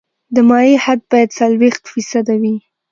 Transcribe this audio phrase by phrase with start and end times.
[0.35, 2.55] د مایع حد باید څلوېښت فیصده وي